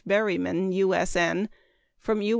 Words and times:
Berryman, 0.07 0.73
U.S.N., 0.73 1.47
from 1.99 2.23
U. 2.23 2.29